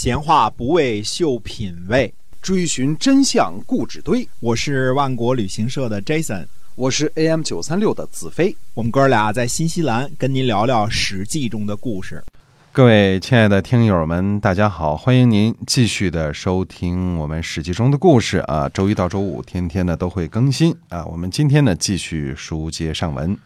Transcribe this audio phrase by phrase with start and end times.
[0.00, 4.28] 闲话不为秀品味，追寻真相故纸堆。
[4.38, 8.56] 我是万国旅行社的 Jason，我是 AM 九三六的子飞。
[8.74, 12.22] 我们哥俩在新西兰跟您聊聊《史记》中的故事。
[12.70, 18.68] 各位亲爱的听友们，大家好，欢迎您继续的收听我们《史记》中的故事啊。
[18.68, 21.04] 周一到周五天天呢都会更新啊。
[21.06, 23.36] 我们今天呢继续书接上文。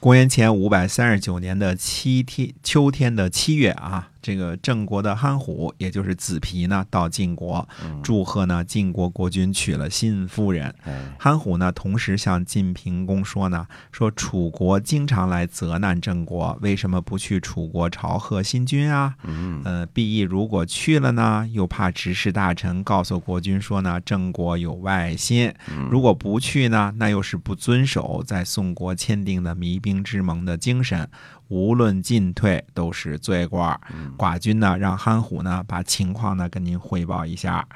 [0.00, 4.08] 公元前五百三十九年的七天秋天的七月啊。
[4.22, 7.66] 这个郑国的憨虎，也就是子皮呢，到晋国
[8.02, 10.74] 祝贺呢，晋国国君娶了新夫人。
[11.18, 19.14] 憨虎呢，同时向晋平公说呢，说楚国经常来责难郑国，为什么不去楚国朝贺新君啊？
[19.24, 25.50] 嗯，呃，毕义如果去了呢，又怕执事大臣告诉国君说呢，郑国有外心；
[25.90, 31.08] 如果不去呢，那又是不遵守在宋国签订的弭兵之盟的精神。
[31.50, 33.78] 无论进退都是罪过。
[34.16, 37.68] 寡君呢，让憨虎呢把情况呢跟您汇报一下。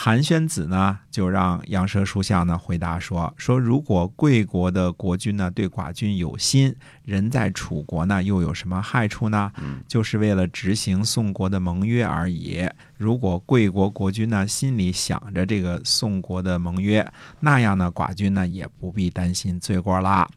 [0.00, 9.50] 韩宣子呢，就让杨舌书相呢回答说：说如果贵国的国君呢对寡君有心，人在楚国呢又有什么害处呢？
[9.88, 12.64] 就是为了执行宋国的盟约而已。
[12.96, 17.04] 如果贵国国君呢心里想着这个宋国的盟约，
[17.40, 20.28] 那样呢寡君呢也不必担心罪过啦。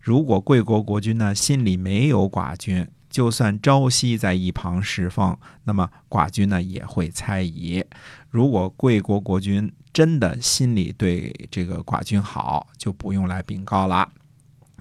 [0.00, 7.84] 如果贵国国君呢心里没有寡君，就算朝夕在一旁侍奉，那么寡君呢也会猜疑。
[8.30, 14.08] 如果贵国国君真的心里对这个寡君好，就不用来禀告了。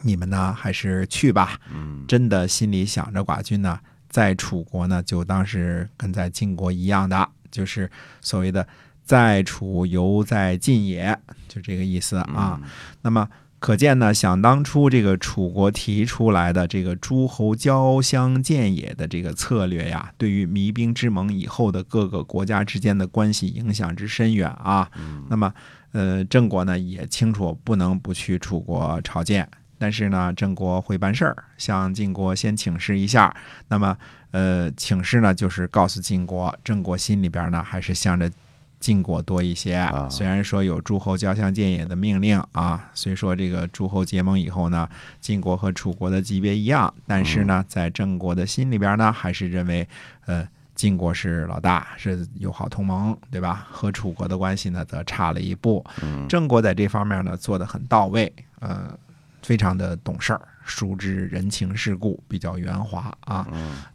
[0.03, 1.59] 你们呢还是去吧。
[2.07, 7.89] 真的心里想着寡君呢，在楚国呢就当是跟在晋国一样的，就是
[8.21, 8.65] 所谓的
[9.03, 12.61] 在楚犹在晋也，就这个意思啊。
[13.01, 13.27] 那么。
[13.59, 24.89] 可见呢，想当初这个楚国提出来的这个诸侯交相见也的这个策略呀，对于弭兵之盟以后的各个国家之间的关系影响之深远啊。
[25.27, 25.53] 那么，
[25.91, 29.45] 呃，郑国呢也清楚不能不去楚国朝见，
[29.77, 33.35] 但是呢，郑国会办事儿，向晋国先请示一下。
[33.67, 33.97] 那么，
[34.31, 38.31] 呃，请示呢就是告诉晋国，郑国心里边呢还是向着。
[38.79, 44.87] 晋国多一些，虽然说有诸侯交相见也的命令啊，虽说这个诸侯结盟以后呢，
[45.19, 49.87] 晋国和楚国的级别一样，但是呢，在郑国的心里边呢，还是认为，
[50.25, 53.67] 呃，晋国是老大，是友好同盟，对吧？
[53.69, 55.85] 和楚国的关系呢，则差了一步。
[56.29, 58.97] 郑国在这方面呢，做的很到位，呃，
[59.41, 60.41] 非常的懂事儿。
[60.69, 63.45] 熟知人情世故，比较圆滑啊，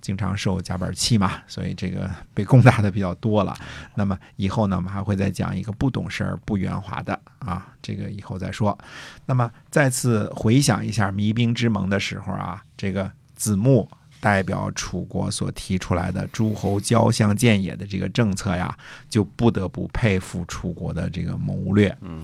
[0.01, 3.57] 经常受夹板气嘛，所以这个被攻打的比较多了。
[3.95, 8.77] 那么以后呢，我们还会再讲一个不懂事儿、不圆滑的啊，这个以后再说。
[9.25, 13.89] 那么再次回想一下弭兵之盟的时候啊，这个子木
[14.21, 18.77] 代表楚国所提出来的诸侯交相见也的这个政策呀，
[19.09, 21.97] 就不得不佩服楚国的这个谋略。
[22.01, 22.24] 嗯。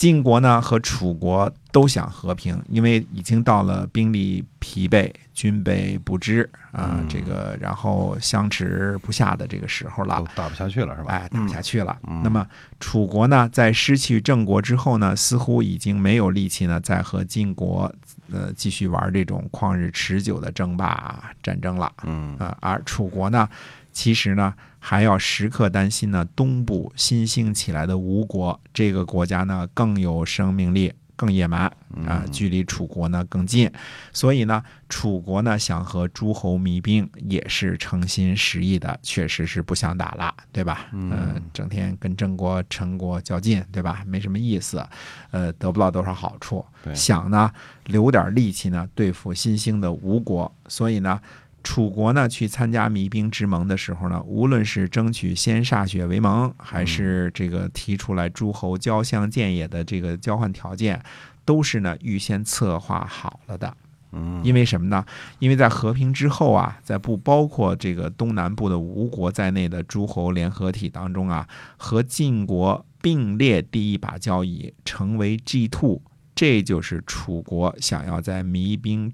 [0.00, 11.12] 晋国呢和楚国都想和平，因为已经到了兵力疲惫、军备不支啊，这个然后相持不下的这个时候了，打不下去了是吧？
[11.12, 11.94] 哎，打不下去了。
[12.24, 12.46] 那么
[12.80, 17.94] 楚国呢，在失去郑国之后呢，似乎已经没有力气呢，再和晋国
[18.32, 21.92] 呃继续玩这种旷日持久的争霸战争了。
[22.04, 23.46] 嗯啊，而楚国呢，
[23.92, 24.54] 其实呢。
[24.82, 31.70] 还要时刻担心呢，东部新兴起来的吴国，这个国家呢更有生命力，更野蛮
[32.06, 33.70] 啊，距离楚国呢更近，
[34.10, 40.88] 所以呢，楚国呢想和诸侯弭兵也是诚心实意的，确实是不想打了，对吧？
[40.92, 44.02] 嗯，整天跟郑国、陈国较劲，对吧？
[44.06, 44.82] 没什么意思，
[45.30, 46.64] 呃，得不到多少好处，
[46.94, 47.52] 想呢
[47.84, 51.20] 留点力气呢对付新兴的吴国，所以呢。
[51.62, 61.02] 楚国呢，去参加弭兵之盟的时候呢，无论是争取先歃血为盟，还是这个提出来诸侯交相见也的这个交换条件，
[61.44, 63.76] 都是呢预先策划好了的。
[64.12, 65.04] 嗯，因为什么呢？
[65.38, 71.46] 因为在和平之后啊，在不包括这个东南部的吴国在内的诸侯联合体当中啊，
[71.76, 76.02] 和晋国并列第一把交椅，成为 G two，
[76.34, 79.12] 这就是楚国想要在弭兵。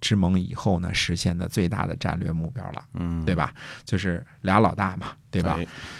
[0.00, 3.52] 之盟以后呢，实现的最大的战略目标了，嗯，对吧？
[3.84, 5.58] 就是俩老大嘛，对吧？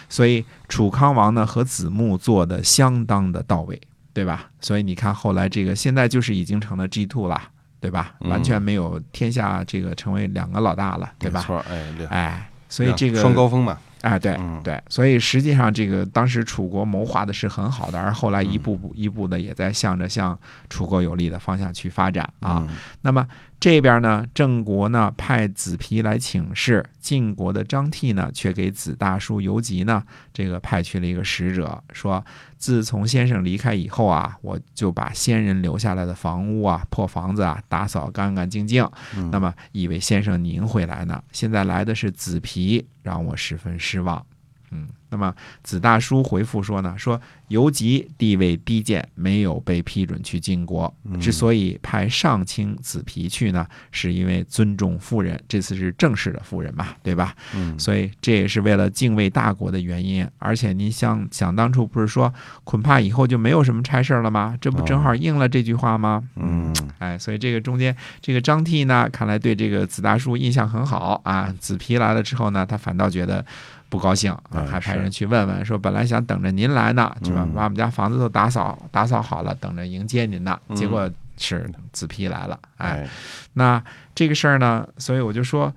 [0.09, 3.79] 所以楚康王呢和子木做的相当的到位，
[4.13, 4.49] 对吧？
[4.59, 7.41] 所以你看后来这个现在就是已经成了 G two 了，
[7.79, 8.15] 对吧？
[8.21, 11.39] 完全没有天下这个成为两个老大了，对吧？
[11.39, 13.77] 没错，哎，哎，所以这个双高峰嘛。
[14.01, 20.35] 哎，对对，所以实际上这个当时楚国谋划的是很好的，而后来一步步一步的也在向着向
[20.71, 22.67] 楚国有利的方向去发展啊。
[23.01, 23.23] 那么
[23.61, 30.03] 这边呢，郑国呢派子皮来请示，晋国的张替呢却给子大叔游吉呢
[30.33, 32.25] 这个派去了一个使者，说
[32.57, 38.83] 自从先生离开以后啊，我就把先人留下来的房屋啊、破房子啊打扫干干净净，
[39.31, 44.25] 那么以为先生您会来呢，现在来的是子皮，让我十分失望。
[44.71, 45.31] 嗯，那么
[45.61, 50.91] 子大叔回复说呢，说游吉地位低贱，没有被批准去晋国。
[51.19, 57.35] 之所以派上卿子皮去呢，是因为尊重夫人，这次是正式的夫人嘛，对吧？
[57.53, 60.25] 嗯所以这也是为了敬畏大国的原因。
[60.39, 62.33] 而且您想想当初不是说
[62.63, 64.57] 恐怕以后就没有什么差事儿了吗？
[64.61, 66.23] 这不正好应了这句话吗？
[66.37, 71.53] 嗯哎，所以这个中间这个张替呢，看来对这个子大叔印象很好啊。
[71.59, 73.45] 子皮来了之后呢，他反倒觉得
[73.89, 74.33] 不高兴，
[74.69, 77.53] 还派人去问问，说本来想等着您来呢，是吧嗯？
[77.53, 80.59] 把我们家房子都打扫打扫好了，等着迎接您呢。
[80.69, 83.09] 嗯结果是子皮来了，哎，哎
[83.53, 83.83] 那
[84.13, 85.73] 这个事儿呢，所以我就说，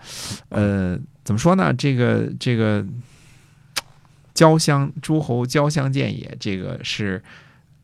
[0.51, 1.73] 呃，怎么说呢？
[1.73, 2.85] 这个这个
[4.35, 7.23] 交相诸侯交相见也，这个是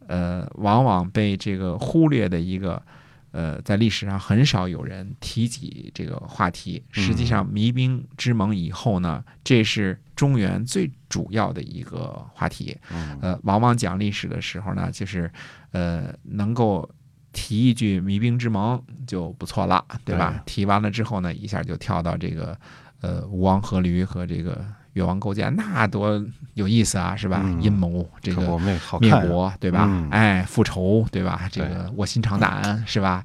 [0.07, 2.83] 呃，往往被这个忽略的一个。
[3.32, 6.82] 呃，在历史上很少有人提及这个话题。
[6.91, 12.77] 实际上，弭兵之盟以后呢，这是中原最主要的一个话题。
[12.93, 15.31] 嗯呃，往往讲历史的时候呢，就是
[15.73, 16.88] 呃，能够
[17.32, 20.43] 提一句弭兵之盟就不错了，对吧？
[20.44, 22.59] 提完了之后呢，一下就跳到这个
[23.00, 24.67] 呃吴王阖闾和这个
[25.00, 26.23] 越王勾践，那多
[26.55, 27.41] 有意思啊，是吧？
[27.43, 28.79] 嗯阴谋这个灭，
[29.26, 29.87] 国，对吧？
[29.88, 31.49] 嗯哎，复仇，对吧？
[31.50, 33.25] 这个卧薪尝胆，是吧？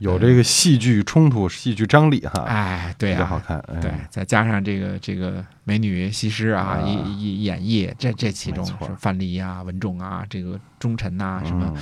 [0.00, 3.58] 有这个戏剧冲突、戏剧张力哈，哎，对呀啊，好看。
[3.68, 11.74] 哎对，再加上这个这个美女西施啊，啊一一演绎，这这其中是范蠡啊、文仲啊、这个忠臣呐、什么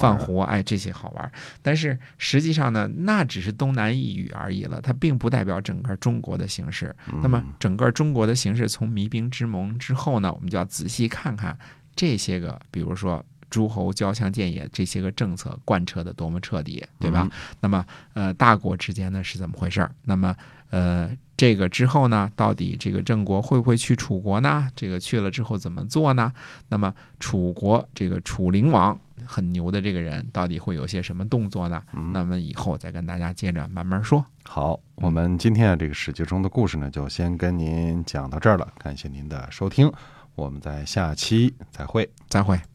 [0.00, 1.32] 范活，哎，这些好玩。
[1.60, 6.94] 但是实际上呢，那只是东南一隅而已了，它并不代表整个中国的形势。
[7.22, 11.58] 那么嗯整个中国的形势从弭兵之盟之后呢，我们就要仔细看看
[11.94, 13.24] 这些个，比如说。
[13.50, 17.28] 诸侯交相见也，这些个政策贯彻的多么彻底，对吧？
[17.30, 19.94] 嗯那么，呃，大国之间呢是怎么回事儿？
[20.02, 20.34] 那么，
[20.70, 24.68] 呃，这个之后呢，到底这个郑国会不会去楚国呢？
[24.76, 26.32] 这个去了之后怎么做呢？
[26.68, 31.82] 那么，楚国这个楚灵王很牛的这个人，到底会有些什么动作呢？
[31.92, 34.24] 嗯那么以后再跟大家接着慢慢说。
[34.44, 39.92] 好，我们今天啊这个史记中的故事呢，就先跟您讲到这儿了，感谢您的收听，
[40.34, 42.08] 我们在下期再会。
[42.28, 42.73] 再会。